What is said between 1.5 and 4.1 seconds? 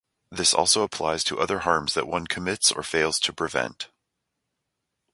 harms that one commits or fails to prevent.